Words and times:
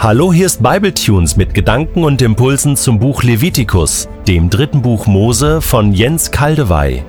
Hallo, 0.00 0.32
hier 0.32 0.46
ist 0.46 0.62
Bibletunes 0.62 1.36
mit 1.36 1.54
Gedanken 1.54 2.04
und 2.04 2.22
Impulsen 2.22 2.76
zum 2.76 3.00
Buch 3.00 3.24
Levitikus, 3.24 4.08
dem 4.28 4.48
dritten 4.48 4.80
Buch 4.80 5.08
Mose 5.08 5.60
von 5.60 5.92
Jens 5.92 6.30
Kaldewey. 6.30 7.02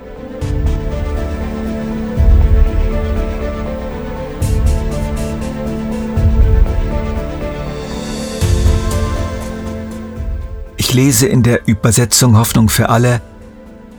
Ich 10.76 10.92
lese 10.92 11.28
in 11.28 11.44
der 11.44 11.68
Übersetzung 11.68 12.36
Hoffnung 12.36 12.68
für 12.68 12.88
alle 12.88 13.22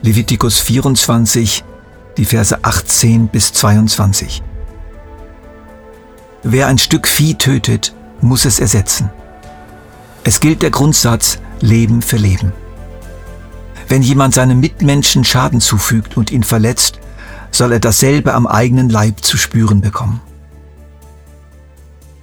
Levitikus 0.02 0.60
24, 0.60 1.64
die 2.18 2.26
Verse 2.26 2.62
18 2.62 3.28
bis 3.28 3.54
22. 3.54 4.42
Wer 6.42 6.66
ein 6.66 6.76
Stück 6.76 7.08
Vieh 7.08 7.36
tötet, 7.36 7.94
muss 8.22 8.44
es 8.44 8.58
ersetzen. 8.58 9.10
Es 10.24 10.40
gilt 10.40 10.62
der 10.62 10.70
Grundsatz 10.70 11.38
Leben 11.60 12.00
für 12.02 12.16
Leben. 12.16 12.52
Wenn 13.88 14.02
jemand 14.02 14.34
seinem 14.34 14.60
Mitmenschen 14.60 15.24
Schaden 15.24 15.60
zufügt 15.60 16.16
und 16.16 16.30
ihn 16.30 16.44
verletzt, 16.44 16.98
soll 17.50 17.72
er 17.72 17.80
dasselbe 17.80 18.34
am 18.34 18.46
eigenen 18.46 18.88
Leib 18.88 19.22
zu 19.24 19.36
spüren 19.36 19.80
bekommen. 19.80 20.20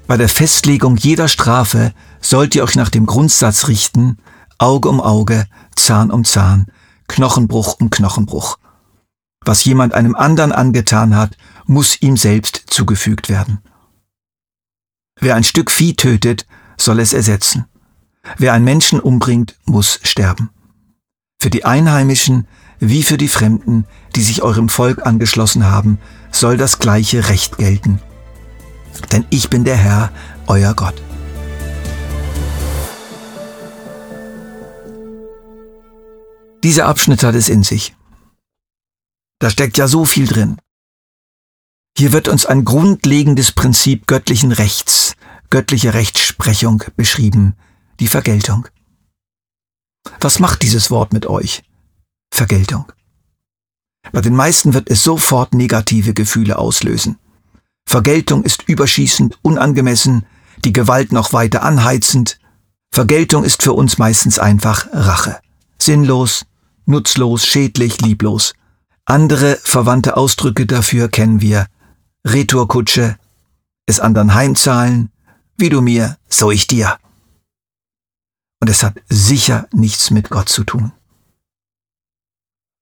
Bei 0.08 0.18
der 0.18 0.30
Festlegung 0.30 0.98
jeder 0.98 1.28
Strafe 1.28 1.94
sollt 2.20 2.56
ihr 2.56 2.64
euch 2.64 2.76
nach 2.76 2.90
dem 2.90 3.06
Grundsatz 3.06 3.68
richten, 3.68 4.18
Auge 4.58 4.90
um 4.90 5.00
Auge, 5.00 5.46
Zahn 5.76 6.10
um 6.10 6.26
Zahn, 6.26 6.66
Knochenbruch 7.08 7.80
um 7.80 7.90
Knochenbruch. 7.90 8.58
Was 9.46 9.64
jemand 9.64 9.94
einem 9.94 10.16
anderen 10.16 10.52
angetan 10.52 11.16
hat, 11.16 11.38
muss 11.66 12.02
ihm 12.02 12.18
selbst 12.18 12.64
zugefügt 12.68 13.30
werden. 13.30 13.60
Wer 15.20 15.36
ein 15.36 15.44
Stück 15.44 15.70
Vieh 15.70 15.96
tötet, 15.96 16.46
soll 16.78 17.00
es 17.00 17.14
ersetzen. 17.14 17.66
Wer 18.38 18.54
einen 18.54 18.66
Menschen 18.66 19.00
umbringt, 19.00 19.58
muss 19.66 20.00
sterben. 20.04 20.50
Für 21.42 21.50
die 21.50 21.66
Einheimischen 21.66 22.48
wie 22.80 23.04
für 23.04 23.18
die 23.18 23.28
Fremden, 23.28 23.86
die 24.16 24.22
sich 24.22 24.42
eurem 24.42 24.70
Volk 24.70 25.06
angeschlossen 25.06 25.66
haben, 25.66 26.00
soll 26.32 26.56
das 26.56 26.80
gleiche 26.80 27.28
Recht 27.30 27.58
gelten. 27.58 28.02
Denn 29.12 29.26
ich 29.30 29.50
bin 29.50 29.66
der 29.66 29.76
Herr, 29.76 30.12
euer 30.48 30.74
Gott. 30.74 31.02
Dieser 36.64 36.88
Abschnitt 36.88 37.24
hat 37.24 37.36
es 37.36 37.50
in 37.50 37.64
sich. 37.64 37.96
Da 39.40 39.50
steckt 39.50 39.78
ja 39.78 39.88
so 39.88 40.06
viel 40.06 40.28
drin. 40.28 40.58
Hier 42.00 42.14
wird 42.14 42.30
uns 42.30 42.46
ein 42.46 42.64
grundlegendes 42.64 43.52
Prinzip 43.52 44.08
göttlichen 44.08 44.54
Rechts, 44.54 45.18
göttliche 45.50 45.94
Rechtsprechung 45.94 46.82
beschrieben, 46.96 47.58
die 48.00 48.08
Vergeltung. 48.08 48.70
Was 50.22 50.40
macht 50.40 50.62
dieses 50.62 50.92
Wort 50.92 51.12
mit 51.12 51.26
euch? 51.26 51.62
Vergeltung. 52.32 52.90
Bei 54.14 54.22
den 54.22 54.34
meisten 54.34 54.74
wird 54.74 54.90
es 54.90 55.04
sofort 55.04 55.54
negative 55.54 56.14
Gefühle 56.14 56.58
auslösen. 56.58 57.18
Vergeltung 57.86 58.44
ist 58.44 58.64
überschießend, 58.70 59.38
unangemessen, 59.42 60.26
die 60.64 60.72
Gewalt 60.72 61.12
noch 61.12 61.34
weiter 61.34 61.64
anheizend. 61.64 62.40
Vergeltung 62.92 63.44
ist 63.44 63.62
für 63.62 63.74
uns 63.74 63.98
meistens 63.98 64.40
einfach 64.40 64.88
Rache. 64.94 65.42
Sinnlos, 65.78 66.46
nutzlos, 66.86 67.46
schädlich, 67.46 68.00
lieblos. 68.00 68.54
Andere 69.04 69.60
verwandte 69.62 70.16
Ausdrücke 70.16 70.66
dafür 70.66 71.10
kennen 71.10 71.42
wir. 71.42 71.68
Retourkutsche, 72.26 73.18
es 73.86 74.00
anderen 74.00 74.34
heimzahlen, 74.34 75.12
wie 75.58 75.70
du 75.70 75.82
mir, 75.82 76.18
so 76.28 76.52
ich 76.52 76.68
dir. 76.68 76.98
Und 78.62 78.70
es 78.70 78.84
hat 78.84 79.02
sicher 79.08 79.68
nichts 79.72 80.12
mit 80.12 80.30
Gott 80.30 80.50
zu 80.50 80.64
tun. 80.64 80.92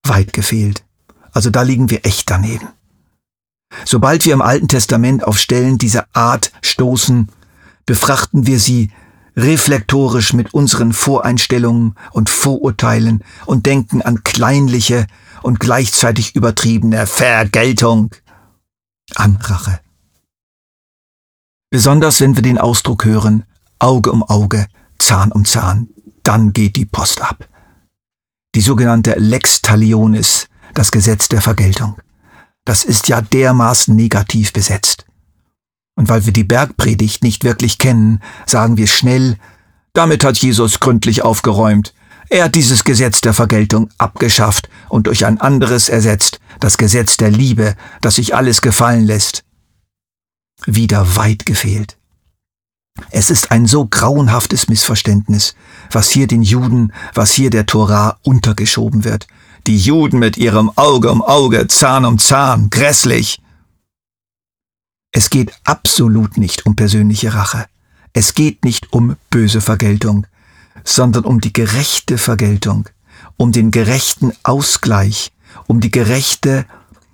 Weit 0.04 0.34
gefehlt. 0.34 0.84
Also 1.32 1.50
da 1.50 1.62
liegen 1.62 1.90
wir 1.90 2.06
echt 2.06 2.30
daneben. 2.30 2.70
Sobald 3.86 4.26
wir 4.26 4.34
im 4.34 4.42
Alten 4.42 4.68
Testament 4.68 5.24
auf 5.24 5.38
Stellen 5.38 5.78
dieser 5.78 6.08
Art 6.14 6.52
stoßen, 6.62 7.30
befrachten 7.86 8.48
wir 8.48 8.60
sie 8.60 8.92
reflektorisch 9.36 10.34
mit 10.34 10.54
unseren 10.54 10.94
Voreinstellungen 10.94 11.94
und 12.12 12.30
Vorurteilen 12.30 13.24
und 13.46 13.68
denken 13.68 14.02
an 14.02 14.24
kleinliche 14.24 15.06
und 15.44 15.60
gleichzeitig 15.60 16.36
übertriebene 16.36 17.06
Vergeltung, 17.06 18.10
an 19.16 19.38
Rache. 19.38 19.80
Besonders 21.70 22.22
wenn 22.22 22.36
wir 22.36 22.44
den 22.44 22.58
Ausdruck 22.58 23.06
hören, 23.06 23.46
Auge 23.80 24.12
um 24.12 24.24
Auge, 24.24 24.68
Zahn 25.00 25.32
um 25.32 25.46
Zahn, 25.46 25.90
dann 26.24 26.54
geht 26.54 26.76
die 26.76 26.86
Post 26.86 27.22
ab. 27.22 27.48
Die 28.56 28.62
sogenannte 28.62 29.16
Lex 29.18 29.62
Talionis, 29.62 30.48
das 30.74 30.92
Gesetz 30.92 31.28
der 31.28 31.42
Vergeltung. 31.42 31.98
Das 32.66 32.84
ist 32.84 33.08
ja 33.08 33.22
dermaßen 33.22 33.96
negativ 33.96 34.54
besetzt. 34.54 35.06
Und 35.96 36.10
weil 36.10 36.26
wir 36.26 36.34
die 36.34 36.44
Bergpredigt 36.44 37.24
nicht 37.24 37.44
wirklich 37.44 37.78
kennen, 37.78 38.22
sagen 38.46 38.78
wir 38.78 38.88
schnell, 38.88 39.38
damit 39.94 40.24
hat 40.24 40.38
Jesus 40.38 40.80
gründlich 40.80 41.24
aufgeräumt. 41.24 41.94
Er 42.30 42.46
hat 42.46 42.56
dieses 42.56 42.84
Gesetz 42.84 43.22
der 43.22 43.34
Vergeltung 43.34 43.90
abgeschafft 43.98 44.70
und 44.90 45.08
durch 45.08 45.26
ein 45.26 45.40
anderes 45.40 45.90
ersetzt, 45.90 46.40
das 46.60 46.78
Gesetz 46.78 47.18
der 47.18 47.32
Liebe, 47.32 47.76
das 48.02 48.16
sich 48.16 48.36
alles 48.36 48.62
gefallen 48.62 49.06
lässt 49.06 49.44
wieder 50.66 51.16
weit 51.16 51.46
gefehlt. 51.46 51.98
Es 53.12 53.30
ist 53.30 53.52
ein 53.52 53.68
so 53.68 53.86
grauenhaftes 53.86 54.70
Missverständnis, 54.70 55.56
was 55.92 56.10
hier 56.10 56.26
den 56.26 56.42
Juden, 56.42 56.94
was 57.14 57.32
hier 57.32 57.52
der 57.52 57.68
Torah 57.68 58.18
untergeschoben 58.24 59.04
wird. 59.04 59.28
Die 59.68 59.78
Juden 59.78 60.18
mit 60.20 60.38
ihrem 60.38 60.72
Auge 60.76 61.12
um 61.12 61.22
Auge, 61.22 61.68
Zahn 61.68 62.06
um 62.06 62.18
Zahn, 62.18 62.70
grässlich. 62.70 63.42
Es 65.12 65.30
geht 65.30 65.54
absolut 65.64 66.38
nicht 66.38 66.66
um 66.66 66.76
persönliche 66.76 67.34
Rache. 67.34 67.68
Es 68.14 68.34
geht 68.34 68.66
nicht 68.66 68.92
um 68.94 69.16
böse 69.30 69.62
Vergeltung, 69.62 70.26
sondern 70.84 71.24
um 71.24 71.40
die 71.40 71.54
gerechte 71.54 72.18
Vergeltung, 72.18 72.90
um 73.38 73.52
den 73.52 73.72
gerechten 73.72 74.34
Ausgleich, 74.44 75.32
um 75.68 75.80
die 75.80 75.92
gerechte 75.92 76.66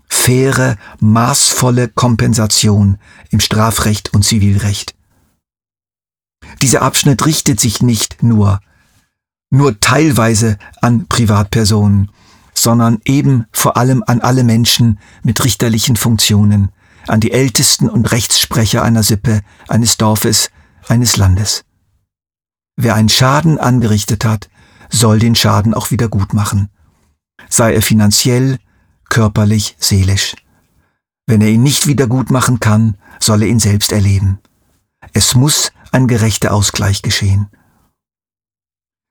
faire, 0.10 0.78
maßvolle 1.00 1.90
Kompensation 1.90 2.98
im 3.30 3.40
Strafrecht 3.40 4.14
und 4.14 4.24
Zivilrecht. 4.24 4.96
Dieser 6.62 6.82
Abschnitt 6.82 7.26
richtet 7.26 7.60
sich 7.60 7.82
nicht 7.82 8.22
nur, 8.24 8.60
nur 9.50 9.80
teilweise 9.80 10.58
an 10.82 11.08
Privatpersonen, 11.08 12.12
sondern 12.54 13.00
eben 13.06 13.46
vor 13.52 13.78
allem 13.78 14.04
an 14.06 14.22
alle 14.22 14.44
Menschen 14.44 15.00
mit 15.24 15.44
richterlichen 15.44 15.96
Funktionen, 15.96 16.72
an 17.08 17.20
die 17.20 17.32
Ältesten 17.32 17.90
und 17.90 18.12
Rechtssprecher 18.12 18.84
einer 18.84 19.04
Sippe, 19.04 19.42
eines 19.68 19.98
Dorfes, 19.98 20.52
eines 20.88 21.18
Landes. 21.18 21.66
Wer 22.76 22.96
einen 22.96 23.10
Schaden 23.10 23.58
angerichtet 23.58 24.26
hat, 24.26 24.50
soll 24.94 25.20
den 25.20 25.36
Schaden 25.36 25.74
auch 25.74 25.92
wieder 25.92 26.08
gut 26.08 26.34
machen. 26.34 26.70
Sei 27.50 27.74
er 27.74 27.82
finanziell, 27.82 28.60
körperlich, 29.10 29.76
seelisch. 29.80 30.36
Wenn 31.26 31.42
er 31.42 31.50
ihn 31.50 31.64
nicht 31.64 31.88
wieder 31.88 32.08
gut 32.08 32.30
machen 32.30 32.60
kann, 32.60 32.98
soll 33.20 33.42
er 33.44 33.50
ihn 33.50 33.60
selbst 33.60 33.92
erleben. 33.92 34.40
Es 35.14 35.36
muss 35.36 35.72
ein 35.92 36.08
gerechter 36.08 36.54
Ausgleich 36.54 37.02
geschehen. 37.02 37.48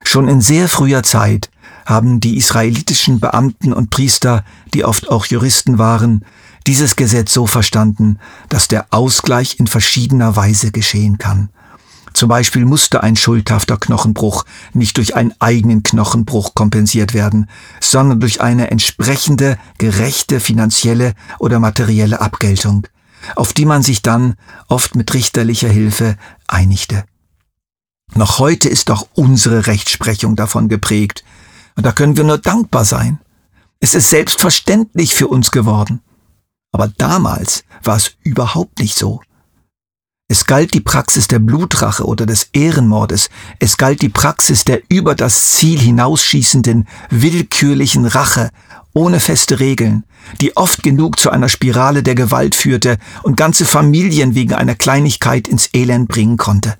Schon 0.03 0.27
in 0.27 0.41
sehr 0.41 0.67
früher 0.67 1.03
Zeit 1.03 1.49
haben 1.85 2.19
die 2.19 2.37
israelitischen 2.37 3.19
Beamten 3.19 3.73
und 3.73 3.89
Priester, 3.89 4.43
die 4.73 4.85
oft 4.85 5.09
auch 5.09 5.25
Juristen 5.25 5.77
waren, 5.77 6.25
dieses 6.67 6.95
Gesetz 6.95 7.33
so 7.33 7.45
verstanden, 7.45 8.19
dass 8.49 8.67
der 8.67 8.87
Ausgleich 8.91 9.59
in 9.59 9.67
verschiedener 9.67 10.35
Weise 10.35 10.71
geschehen 10.71 11.17
kann. 11.17 11.49
Zum 12.13 12.29
Beispiel 12.29 12.65
musste 12.65 13.01
ein 13.01 13.15
schuldhafter 13.15 13.77
Knochenbruch 13.77 14.45
nicht 14.73 14.97
durch 14.97 15.15
einen 15.15 15.33
eigenen 15.39 15.81
Knochenbruch 15.81 16.53
kompensiert 16.53 17.13
werden, 17.13 17.49
sondern 17.81 18.19
durch 18.19 18.39
eine 18.39 18.69
entsprechende, 18.69 19.57
gerechte 19.79 20.39
finanzielle 20.39 21.13
oder 21.39 21.59
materielle 21.59 22.21
Abgeltung, 22.21 22.87
auf 23.35 23.53
die 23.53 23.65
man 23.65 23.81
sich 23.81 24.03
dann 24.03 24.35
oft 24.67 24.95
mit 24.95 25.13
richterlicher 25.13 25.69
Hilfe 25.69 26.17
einigte. 26.47 27.03
Noch 28.15 28.37
heute 28.37 28.69
ist 28.69 28.89
doch 28.89 29.07
unsere 29.13 29.65
Rechtsprechung 29.65 30.35
davon 30.35 30.69
geprägt, 30.69 31.23
und 31.75 31.85
da 31.85 31.91
können 31.91 32.15
wir 32.15 32.23
nur 32.23 32.37
dankbar 32.37 32.85
sein. 32.85 33.19
Es 33.79 33.95
ist 33.95 34.11
selbstverständlich 34.11 35.15
für 35.15 35.27
uns 35.27 35.49
geworden. 35.49 36.01
Aber 36.71 36.87
damals 36.87 37.63
war 37.83 37.95
es 37.95 38.15
überhaupt 38.21 38.79
nicht 38.79 38.95
so. 38.95 39.21
Es 40.33 40.47
galt 40.47 40.73
die 40.73 40.81
Praxis 40.81 41.27
der 41.27 41.37
Blutrache 41.37 42.05
oder 42.05 42.25
des 42.25 42.49
Ehrenmordes. 42.53 43.29
Es 43.59 43.77
galt 43.77 44.01
die 44.01 44.09
Praxis 44.09 44.65
der 44.65 44.81
über 44.89 45.13
das 45.13 45.51
Ziel 45.51 45.79
hinausschießenden, 45.79 46.87
willkürlichen 47.11 48.07
Rache, 48.07 48.49
ohne 48.95 49.19
feste 49.19 49.59
Regeln, 49.59 50.05
die 50.41 50.57
oft 50.57 50.81
genug 50.81 51.19
zu 51.19 51.29
einer 51.29 51.49
Spirale 51.49 52.01
der 52.01 52.15
Gewalt 52.15 52.55
führte 52.55 52.97
und 53.21 53.37
ganze 53.37 53.63
Familien 53.63 54.33
wegen 54.33 54.55
einer 54.55 54.73
Kleinigkeit 54.73 55.47
ins 55.47 55.69
Elend 55.71 56.07
bringen 56.07 56.37
konnte. 56.37 56.77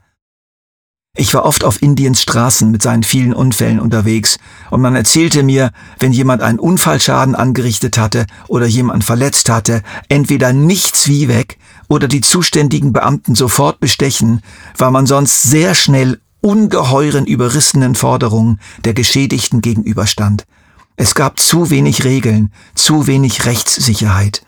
Ich 1.16 1.32
war 1.36 1.46
oft 1.46 1.64
auf 1.64 1.80
Indiens 1.84 2.24
Straßen 2.24 2.72
mit 2.72 2.82
seinen 2.82 3.04
vielen 3.04 3.36
Unfällen 3.36 3.80
unterwegs 3.80 4.40
und 4.72 4.82
man 4.82 4.96
erzählte 4.96 5.44
mir, 5.44 5.70
wenn 6.00 6.12
jemand 6.12 6.42
einen 6.42 6.58
Unfallschaden 6.58 7.36
angerichtet 7.36 8.00
hatte 8.00 8.26
oder 8.48 8.66
jemand 8.66 9.04
verletzt 9.04 9.48
hatte, 9.48 9.84
entweder 10.10 10.54
nichts 10.54 11.08
wie 11.08 11.28
weg 11.28 11.60
oder 11.88 12.08
die 12.08 12.22
zuständigen 12.22 12.94
Beamten 12.94 13.36
sofort 13.36 13.80
bestechen, 13.80 14.42
weil 14.78 14.92
man 14.92 15.06
sonst 15.06 15.44
sehr 15.44 15.76
schnell 15.76 16.20
ungeheuren 16.42 17.26
überrissenen 17.26 17.96
Forderungen 17.96 18.60
der 18.84 18.94
Geschädigten 18.94 19.62
gegenüberstand. 19.62 20.46
Es 20.96 21.16
gab 21.16 21.40
zu 21.40 21.70
wenig 21.70 22.04
Regeln, 22.04 22.52
zu 22.76 23.08
wenig 23.08 23.46
Rechtssicherheit. 23.46 24.46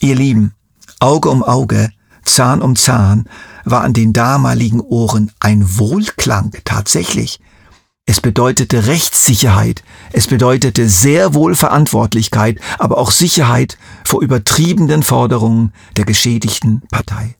Ihr 0.00 0.14
Lieben, 0.14 0.54
Auge 1.00 1.28
um 1.28 1.42
Auge, 1.42 1.90
Zahn 2.24 2.62
um 2.62 2.76
Zahn, 2.76 3.28
war 3.64 3.82
an 3.82 3.92
den 3.92 4.12
damaligen 4.12 4.80
Ohren 4.80 5.30
ein 5.40 5.78
Wohlklang 5.78 6.52
tatsächlich. 6.64 7.40
Es 8.10 8.22
bedeutete 8.22 8.86
Rechtssicherheit, 8.86 9.84
es 10.14 10.28
bedeutete 10.28 10.88
sehr 10.88 11.34
wohl 11.34 11.54
Verantwortlichkeit, 11.54 12.58
aber 12.78 12.96
auch 12.96 13.10
Sicherheit 13.10 13.76
vor 14.02 14.22
übertriebenen 14.22 15.02
Forderungen 15.02 15.74
der 15.98 16.06
geschädigten 16.06 16.80
Partei. 16.90 17.36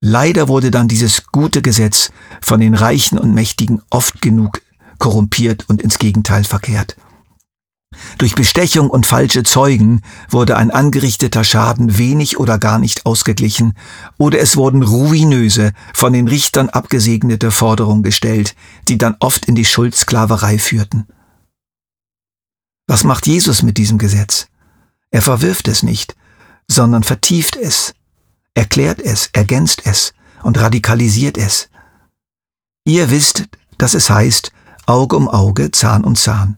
Leider 0.00 0.46
wurde 0.46 0.70
dann 0.70 0.86
dieses 0.86 1.26
gute 1.32 1.60
Gesetz 1.60 2.12
von 2.40 2.60
den 2.60 2.74
Reichen 2.74 3.18
und 3.18 3.34
Mächtigen 3.34 3.82
oft 3.90 4.22
genug 4.22 4.62
korrumpiert 5.00 5.68
und 5.68 5.82
ins 5.82 5.98
Gegenteil 5.98 6.44
verkehrt. 6.44 6.96
Durch 8.18 8.34
Bestechung 8.34 8.90
und 8.90 9.06
falsche 9.06 9.44
Zeugen 9.44 10.02
wurde 10.28 10.56
ein 10.56 10.70
angerichteter 10.70 11.44
Schaden 11.44 11.98
wenig 11.98 12.38
oder 12.38 12.58
gar 12.58 12.78
nicht 12.78 13.06
ausgeglichen, 13.06 13.74
oder 14.18 14.40
es 14.40 14.56
wurden 14.56 14.82
ruinöse, 14.82 15.72
von 15.94 16.12
den 16.12 16.28
Richtern 16.28 16.68
abgesegnete 16.68 17.50
Forderungen 17.50 18.02
gestellt, 18.02 18.54
die 18.88 18.98
dann 18.98 19.16
oft 19.20 19.46
in 19.46 19.54
die 19.54 19.64
Schuldsklaverei 19.64 20.58
führten. 20.58 21.06
Was 22.86 23.04
macht 23.04 23.26
Jesus 23.26 23.62
mit 23.62 23.78
diesem 23.78 23.98
Gesetz? 23.98 24.48
Er 25.10 25.22
verwirft 25.22 25.68
es 25.68 25.82
nicht, 25.82 26.16
sondern 26.66 27.02
vertieft 27.02 27.56
es, 27.56 27.94
erklärt 28.54 29.00
es, 29.00 29.30
ergänzt 29.32 29.82
es 29.84 30.12
und 30.42 30.58
radikalisiert 30.58 31.38
es. 31.38 31.70
Ihr 32.84 33.10
wisst, 33.10 33.44
dass 33.78 33.94
es 33.94 34.10
heißt, 34.10 34.52
Auge 34.86 35.16
um 35.16 35.28
Auge, 35.28 35.70
Zahn 35.70 36.04
um 36.04 36.16
Zahn. 36.16 36.56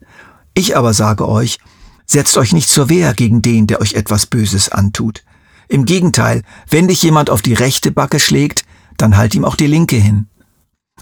Ich 0.54 0.76
aber 0.76 0.94
sage 0.94 1.28
euch, 1.28 1.58
setzt 2.06 2.36
euch 2.36 2.52
nicht 2.52 2.68
zur 2.68 2.88
Wehr 2.88 3.14
gegen 3.14 3.42
den, 3.42 3.66
der 3.66 3.80
euch 3.80 3.94
etwas 3.94 4.26
Böses 4.26 4.68
antut. 4.68 5.22
Im 5.68 5.84
Gegenteil, 5.84 6.42
wenn 6.68 6.88
dich 6.88 7.02
jemand 7.02 7.30
auf 7.30 7.42
die 7.42 7.54
rechte 7.54 7.92
Backe 7.92 8.18
schlägt, 8.18 8.64
dann 8.96 9.16
halt 9.16 9.34
ihm 9.34 9.44
auch 9.44 9.54
die 9.54 9.68
linke 9.68 9.96
hin. 9.96 10.26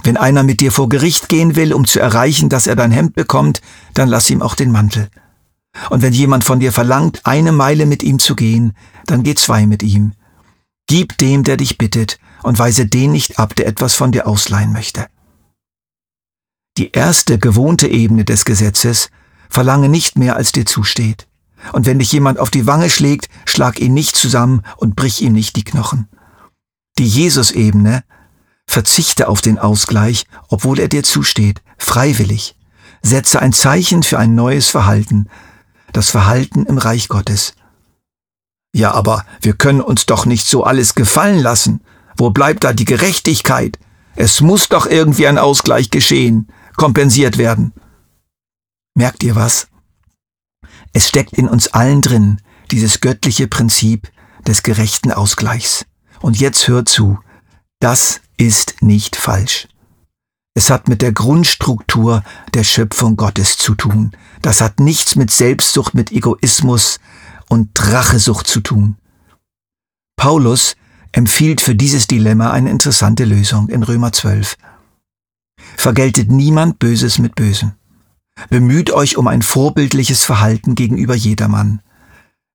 Wenn 0.03 0.17
einer 0.17 0.43
mit 0.43 0.61
dir 0.61 0.71
vor 0.71 0.89
Gericht 0.89 1.29
gehen 1.29 1.57
will, 1.57 1.73
um 1.73 1.87
zu 1.87 1.99
erreichen, 1.99 2.49
dass 2.49 2.67
er 2.67 2.77
dein 2.77 2.93
Hemd 2.93 3.15
bekommt, 3.15 3.63
dann 3.95 4.09
lass 4.09 4.31
ihm 4.31 4.43
auch 4.43 4.55
den 4.55 4.71
Mantel. 4.71 5.09
Und 5.91 6.03
wenn 6.03 6.13
jemand 6.13 6.45
von 6.45 6.61
dir 6.61 6.73
verlangt, 6.73 7.23
eine 7.25 7.53
Meile 7.53 7.87
mit 7.87 8.03
ihm 8.03 8.19
zu 8.19 8.37
gehen, 8.37 8.75
dann 9.07 9.23
geh 9.23 9.35
zwei 9.35 9.67
mit 9.67 9.83
ihm. 9.83 10.13
Gib 10.87 11.19
dem, 11.19 11.43
der 11.43 11.57
dich 11.57 11.79
bittet, 11.79 12.19
und 12.43 12.59
weise 12.59 12.87
den 12.87 13.13
nicht 13.13 13.39
ab, 13.39 13.55
der 13.57 13.67
etwas 13.67 13.95
von 13.95 14.13
dir 14.13 14.27
ausleihen 14.27 14.73
möchte. 14.73 15.07
Die 16.77 16.93
erste 16.93 17.39
gewohnte 17.39 17.89
Ebene 17.89 18.25
des 18.25 18.45
Gesetzes 18.45 19.11
verlange 19.49 19.89
nicht 19.89 20.19
mehr, 20.19 20.37
als 20.37 20.53
dir 20.53 20.67
zusteht. 20.67 21.27
Und 21.73 21.87
wenn 21.87 21.99
dich 21.99 22.13
jemand 22.13 22.39
auf 22.39 22.51
die 22.51 22.67
Wange 22.67 22.91
schlägt, 22.91 23.29
schlag 23.45 23.81
ihn 23.81 23.95
nicht 23.95 24.17
zusammen 24.17 24.63
und 24.77 24.97
brich 24.97 25.23
ihm 25.23 25.33
nicht 25.33 25.57
die 25.57 25.65
Knochen. 25.65 26.09
Die 26.99 27.07
Jesus-Ebene 27.07 28.05
verzichte 28.67 29.29
auf 29.29 29.41
den 29.41 29.59
Ausgleich, 29.59 30.27
obwohl 30.49 30.79
er 30.79 30.89
dir 30.89 31.03
zusteht, 31.03 31.63
freiwillig. 31.79 32.57
Setze 33.03 33.41
ein 33.41 33.53
Zeichen 33.53 34.03
für 34.03 34.19
ein 34.19 34.35
neues 34.35 34.69
Verhalten, 34.69 35.29
das 35.93 36.11
Verhalten 36.11 36.67
im 36.67 36.79
Reich 36.79 37.09
Gottes. 37.09 37.55
Ja, 38.75 38.93
aber 38.93 39.25
wir 39.41 39.55
können 39.55 39.81
uns 39.81 40.07
doch 40.07 40.27
nicht 40.27 40.47
so 40.47 40.65
alles 40.65 40.95
gefallen 40.95 41.39
lassen. 41.39 41.81
Wo 42.17 42.31
bleibt 42.31 42.65
da 42.65 42.73
die 42.73 42.85
Gerechtigkeit? 42.85 43.79
Es 44.15 44.41
muss 44.41 44.69
doch 44.69 44.87
irgendwie 44.87 45.27
ein 45.27 45.39
Ausgleich 45.39 45.91
geschehen, 45.91 46.49
kompensiert 46.77 47.39
werden. 47.39 47.73
Merkt 48.99 49.23
ihr 49.23 49.37
was? 49.37 49.69
Es 50.93 51.07
steckt 51.09 51.35
in 51.35 51.49
uns 51.49 51.69
allen 51.69 52.03
drin, 52.03 52.41
dieses 52.73 53.01
göttliche 53.01 53.47
Prinzip 53.47 54.11
des 54.45 54.65
gerechten 54.65 55.13
Ausgleichs. 55.13 55.87
Und 56.21 56.41
jetzt 56.41 56.67
hört 56.67 56.89
zu, 56.89 57.21
das 57.79 58.21
ist 58.39 58.83
nicht 58.83 59.15
falsch. 59.15 59.69
Es 60.57 60.69
hat 60.69 60.89
mit 60.89 61.01
der 61.01 61.13
Grundstruktur 61.13 62.25
der 62.55 62.65
Schöpfung 62.65 63.17
Gottes 63.17 63.57
zu 63.57 63.77
tun. 63.77 64.11
Das 64.43 64.61
hat 64.61 64.81
nichts 64.81 65.15
mit 65.15 65.31
Selbstsucht, 65.31 65.95
mit 65.95 66.11
Egoismus 66.11 66.99
und 67.49 67.71
Rachesucht 67.81 68.49
zu 68.49 68.59
tun. 68.59 68.97
Paulus 70.17 70.75
empfiehlt 71.13 71.61
für 71.61 71.77
dieses 71.77 72.09
Dilemma 72.09 72.51
eine 72.51 72.71
interessante 72.71 73.25
Lösung 73.25 73.69
in 73.69 73.85
Römer 73.85 74.13
12. 74.13 74.57
Vergeltet 75.77 76.33
niemand 76.33 76.81
Böses 76.81 77.21
mit 77.21 77.37
Bösem. 77.37 77.78
Bemüht 78.51 78.91
euch 78.91 79.17
um 79.17 79.27
ein 79.27 79.43
vorbildliches 79.43 80.25
Verhalten 80.25 80.75
gegenüber 80.75 81.15
jedermann. 81.15 81.81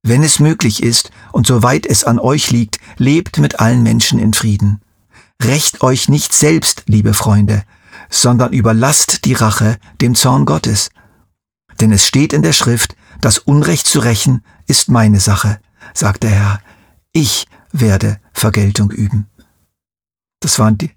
Wenn 0.01 0.23
es 0.23 0.39
möglich 0.39 0.83
ist 0.83 1.11
und 1.31 1.47
soweit 1.47 1.85
es 1.85 2.03
an 2.03 2.19
euch 2.19 2.51
liegt, 2.51 2.79
lebt 2.97 3.39
mit 3.39 3.59
allen 3.59 3.83
Menschen 3.83 4.19
in 4.19 4.33
Frieden. 4.33 4.81
Recht 5.41 5.81
euch 5.81 6.09
nicht 6.09 6.33
selbst, 6.33 6.83
liebe 6.87 7.13
Freunde, 7.13 7.63
sondern 8.09 8.53
überlasst 8.53 9.25
die 9.25 9.33
Rache 9.33 9.77
dem 10.01 10.15
Zorn 10.15 10.45
Gottes. 10.45 10.89
Denn 11.79 11.91
es 11.91 12.05
steht 12.05 12.33
in 12.33 12.41
der 12.41 12.53
Schrift, 12.53 12.95
das 13.21 13.37
Unrecht 13.39 13.87
zu 13.87 13.99
rächen 13.99 14.43
ist 14.67 14.89
meine 14.89 15.19
Sache, 15.19 15.59
sagt 15.93 16.23
der 16.23 16.31
Herr. 16.31 16.59
Ich 17.13 17.47
werde 17.71 18.19
Vergeltung 18.33 18.91
üben. 18.91 19.27
Das 20.39 20.59
waren 20.59 20.77
die 20.77 20.91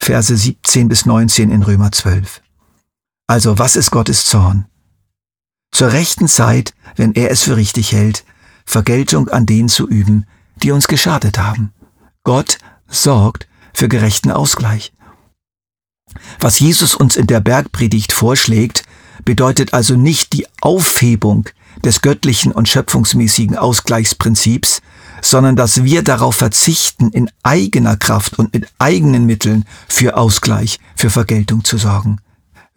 Verse 0.00 0.36
17 0.36 0.88
bis 0.88 1.06
19 1.06 1.50
in 1.50 1.62
Römer 1.62 1.90
12. 1.90 2.42
Also 3.28 3.58
was 3.58 3.74
ist 3.74 3.90
Gottes 3.90 4.26
Zorn? 4.26 4.66
Zur 5.72 5.92
rechten 5.92 6.28
Zeit, 6.28 6.74
wenn 6.94 7.12
er 7.14 7.30
es 7.30 7.42
für 7.42 7.56
richtig 7.56 7.92
hält, 7.92 8.24
Vergeltung 8.64 9.28
an 9.28 9.46
denen 9.46 9.68
zu 9.68 9.88
üben, 9.88 10.26
die 10.62 10.70
uns 10.70 10.86
geschadet 10.86 11.38
haben. 11.38 11.72
Gott 12.22 12.58
sorgt 12.88 13.48
für 13.74 13.88
gerechten 13.88 14.30
Ausgleich. 14.30 14.92
Was 16.40 16.60
Jesus 16.60 16.94
uns 16.94 17.16
in 17.16 17.26
der 17.26 17.40
Bergpredigt 17.40 18.12
vorschlägt, 18.12 18.84
bedeutet 19.24 19.74
also 19.74 19.96
nicht 19.96 20.32
die 20.32 20.46
Aufhebung 20.60 21.48
des 21.84 22.00
göttlichen 22.00 22.52
und 22.52 22.68
schöpfungsmäßigen 22.68 23.56
Ausgleichsprinzips, 23.56 24.80
sondern 25.20 25.56
dass 25.56 25.82
wir 25.82 26.02
darauf 26.02 26.36
verzichten, 26.36 27.10
in 27.10 27.30
eigener 27.42 27.96
Kraft 27.96 28.38
und 28.38 28.54
mit 28.54 28.68
eigenen 28.78 29.26
Mitteln 29.26 29.64
für 29.88 30.16
Ausgleich, 30.16 30.78
für 30.94 31.10
Vergeltung 31.10 31.64
zu 31.64 31.76
sorgen. 31.76 32.20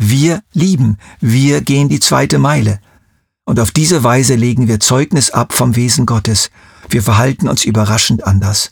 Wir 0.02 0.44
lieben, 0.54 0.98
wir 1.20 1.60
gehen 1.60 1.90
die 1.90 2.00
zweite 2.00 2.40
Meile. 2.40 2.80
Und 3.44 3.60
auf 3.60 3.72
diese 3.72 4.02
Weise 4.02 4.36
legen 4.36 4.70
wir 4.70 4.80
Zeugnis 4.80 5.30
ab 5.30 5.52
vom 5.52 5.76
Wesen 5.76 6.06
Gottes. 6.06 6.52
Wir 6.90 7.04
verhalten 7.04 7.50
uns 7.50 7.66
überraschend 7.66 8.26
anders. 8.26 8.70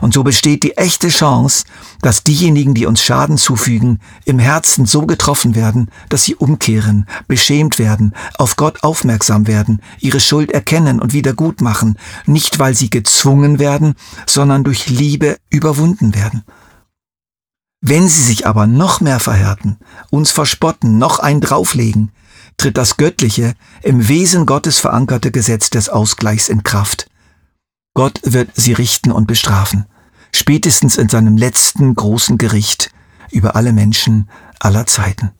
Und 0.00 0.14
so 0.14 0.24
besteht 0.24 0.62
die 0.62 0.78
echte 0.78 1.08
Chance, 1.08 1.66
dass 2.00 2.24
diejenigen, 2.24 2.72
die 2.72 2.86
uns 2.86 3.02
Schaden 3.02 3.36
zufügen, 3.36 3.98
im 4.24 4.38
Herzen 4.38 4.86
so 4.86 5.04
getroffen 5.04 5.54
werden, 5.54 5.90
dass 6.08 6.24
sie 6.24 6.36
umkehren, 6.36 7.06
beschämt 7.28 7.78
werden, 7.78 8.14
auf 8.38 8.56
Gott 8.56 8.82
aufmerksam 8.82 9.46
werden, 9.46 9.82
ihre 10.00 10.20
Schuld 10.20 10.52
erkennen 10.52 11.00
und 11.02 11.12
wieder 11.12 11.34
gut 11.34 11.60
machen, 11.60 11.98
nicht 12.24 12.58
weil 12.58 12.74
sie 12.74 12.88
gezwungen 12.88 13.58
werden, 13.58 13.94
sondern 14.26 14.64
durch 14.64 14.88
Liebe 14.88 15.36
überwunden 15.50 16.14
werden. 16.14 16.44
Wenn 17.84 18.08
sie 18.08 18.22
sich 18.22 18.46
aber 18.46 18.68
noch 18.68 19.00
mehr 19.00 19.18
verhärten, 19.18 19.76
uns 20.10 20.30
verspotten, 20.30 20.98
noch 20.98 21.18
ein 21.18 21.40
drauflegen, 21.40 22.12
tritt 22.56 22.76
das 22.78 22.96
göttliche, 22.96 23.54
im 23.82 24.06
Wesen 24.06 24.46
Gottes 24.46 24.78
verankerte 24.78 25.32
Gesetz 25.32 25.68
des 25.68 25.88
Ausgleichs 25.88 26.48
in 26.48 26.62
Kraft. 26.62 27.10
Gott 27.94 28.20
wird 28.22 28.50
sie 28.54 28.72
richten 28.72 29.10
und 29.10 29.26
bestrafen, 29.26 29.86
spätestens 30.32 30.96
in 30.96 31.08
seinem 31.08 31.36
letzten 31.36 31.92
großen 31.96 32.38
Gericht 32.38 32.92
über 33.32 33.56
alle 33.56 33.72
Menschen 33.72 34.30
aller 34.60 34.86
Zeiten. 34.86 35.32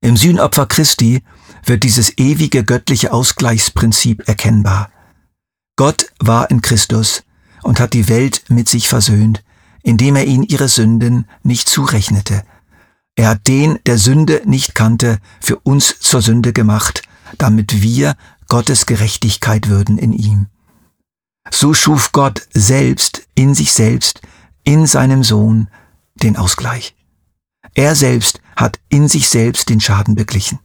Im 0.00 0.16
Sühnopfer 0.16 0.66
Christi 0.66 1.22
wird 1.64 1.84
dieses 1.84 2.18
ewige 2.18 2.64
göttliche 2.64 3.12
Ausgleichsprinzip 3.12 4.26
erkennbar. 4.26 4.90
Gott 5.76 6.12
war 6.18 6.50
in 6.50 6.60
Christus 6.60 7.22
und 7.62 7.78
hat 7.78 7.92
die 7.92 8.08
Welt 8.08 8.46
mit 8.48 8.68
sich 8.68 8.88
versöhnt, 8.88 9.44
indem 9.82 10.16
er 10.16 10.24
ihnen 10.24 10.44
ihre 10.44 10.68
Sünden 10.68 11.26
nicht 11.42 11.68
zurechnete. 11.68 12.44
Er 13.14 13.28
hat 13.28 13.46
den, 13.46 13.78
der 13.86 13.98
Sünde 13.98 14.42
nicht 14.44 14.74
kannte, 14.74 15.18
für 15.40 15.56
uns 15.56 15.98
zur 16.00 16.22
Sünde 16.22 16.52
gemacht, 16.52 17.02
damit 17.38 17.82
wir 17.82 18.16
Gottes 18.48 18.86
Gerechtigkeit 18.86 19.68
würden 19.68 19.98
in 19.98 20.12
ihm. 20.12 20.46
So 21.50 21.74
schuf 21.74 22.12
Gott 22.12 22.46
selbst 22.52 23.26
in 23.34 23.54
sich 23.54 23.72
selbst, 23.72 24.20
in 24.64 24.86
seinem 24.86 25.24
Sohn, 25.24 25.68
den 26.14 26.36
Ausgleich. 26.36 26.94
Er 27.74 27.94
selbst 27.94 28.40
hat 28.56 28.78
in 28.88 29.08
sich 29.08 29.28
selbst 29.28 29.68
den 29.68 29.80
Schaden 29.80 30.14
beglichen. 30.14 30.58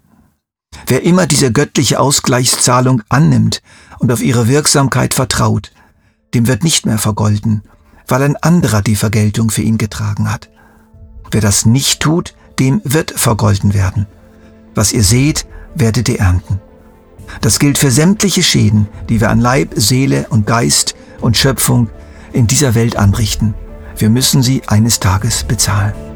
Wer 0.86 1.04
immer 1.04 1.26
diese 1.26 1.52
göttliche 1.52 2.00
Ausgleichszahlung 2.00 3.02
annimmt 3.10 3.62
und 4.00 4.12
auf 4.12 4.22
ihre 4.22 4.48
Wirksamkeit 4.48 5.14
vertraut, 5.14 5.72
dem 6.34 6.48
wird 6.48 6.64
nicht 6.64 6.86
mehr 6.86 6.98
vergolden, 6.98 7.64
weil 8.08 8.24
ein 8.24 8.36
anderer 8.38 8.82
die 8.82 8.96
Vergeltung 8.96 9.50
für 9.50 9.62
ihn 9.62 9.78
getragen 9.78 10.32
hat. 10.32 10.50
Wer 11.32 11.42
das 11.42 11.66
nicht 11.66 12.00
tut, 12.00 12.36
dem 12.60 12.82
wird 12.84 13.12
vergolden 13.12 13.74
werden. 13.74 14.08
Was 14.76 14.94
ihr 14.94 15.04
seht, 15.04 15.46
werdet 15.76 16.10
ihr 16.10 16.20
ernten. 16.20 16.62
Das 17.42 17.60
gilt 17.60 17.78
für 17.78 17.92
sämtliche 17.92 18.44
Schäden, 18.44 18.88
die 19.10 19.20
wir 19.20 19.30
an 19.30 19.42
Leib, 19.42 19.74
Seele 19.76 20.28
und 20.30 20.48
Geist 20.48 20.96
und 21.20 21.36
Schöpfung 21.36 21.90
in 22.32 22.48
dieser 22.48 22.76
Welt 22.76 22.96
anrichten. 22.96 23.54
Wir 23.98 24.10
müssen 24.10 24.44
sie 24.44 24.62
eines 24.68 25.00
Tages 25.00 25.44
bezahlen. 25.44 26.07